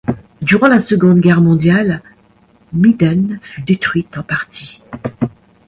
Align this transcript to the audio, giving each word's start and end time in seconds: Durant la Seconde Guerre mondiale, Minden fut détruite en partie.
Durant 0.41 0.65
la 0.67 0.81
Seconde 0.81 1.19
Guerre 1.19 1.41
mondiale, 1.41 2.01
Minden 2.73 3.37
fut 3.43 3.61
détruite 3.61 4.17
en 4.17 4.23
partie. 4.23 4.81